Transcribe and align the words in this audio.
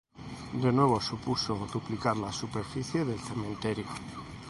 De 0.63 0.71
nuevo 0.71 0.99
supuso 0.99 1.67
duplicar 1.71 2.17
la 2.17 2.31
superficie 2.31 3.05
del 3.05 3.19
cementerio. 3.19 3.85